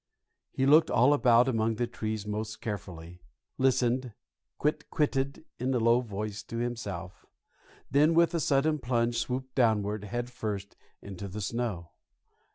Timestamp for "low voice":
5.77-6.41